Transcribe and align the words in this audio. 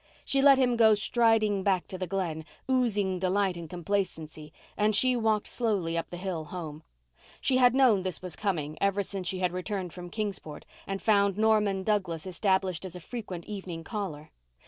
She 0.25 0.41
let 0.41 0.57
him 0.57 0.77
go 0.77 0.95
striding 0.95 1.61
back 1.61 1.85
to 1.89 1.97
the 1.99 2.07
Glen, 2.07 2.43
oozing 2.67 3.19
delight 3.19 3.55
and 3.55 3.69
complacency, 3.69 4.51
and 4.75 4.95
she 4.95 5.15
walked 5.15 5.45
slowly 5.47 5.95
up 5.95 6.09
the 6.09 6.17
hill 6.17 6.45
home. 6.45 6.81
She 7.39 7.57
had 7.57 7.75
known 7.75 8.01
this 8.01 8.19
was 8.19 8.35
coming 8.35 8.79
ever 8.81 9.03
since 9.03 9.27
she 9.27 9.41
had 9.41 9.51
returned 9.51 9.93
from 9.93 10.09
Kingsport, 10.09 10.65
and 10.87 11.03
found 11.03 11.37
Norman 11.37 11.83
Douglas 11.83 12.25
established 12.25 12.83
as 12.83 12.95
a 12.95 12.99
frequent 12.99 13.45
evening 13.45 13.83
caller. 13.83 14.31